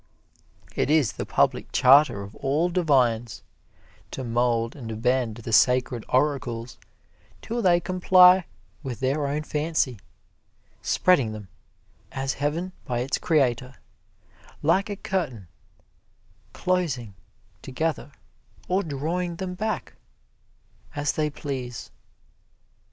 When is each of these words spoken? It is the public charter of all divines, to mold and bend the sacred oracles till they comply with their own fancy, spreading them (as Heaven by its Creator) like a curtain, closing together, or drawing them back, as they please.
It 0.75 0.89
is 0.89 1.11
the 1.11 1.27
public 1.27 1.71
charter 1.71 2.23
of 2.23 2.33
all 2.37 2.69
divines, 2.69 3.43
to 4.09 4.23
mold 4.23 4.75
and 4.75 4.99
bend 4.99 5.35
the 5.37 5.53
sacred 5.53 6.03
oracles 6.09 6.79
till 7.43 7.61
they 7.61 7.79
comply 7.79 8.47
with 8.81 8.99
their 8.99 9.27
own 9.27 9.43
fancy, 9.43 9.99
spreading 10.81 11.33
them 11.33 11.49
(as 12.11 12.33
Heaven 12.33 12.71
by 12.83 13.01
its 13.01 13.19
Creator) 13.19 13.75
like 14.63 14.89
a 14.89 14.95
curtain, 14.95 15.47
closing 16.51 17.13
together, 17.61 18.11
or 18.67 18.81
drawing 18.81 19.35
them 19.35 19.53
back, 19.53 19.93
as 20.95 21.11
they 21.11 21.29
please. 21.29 21.91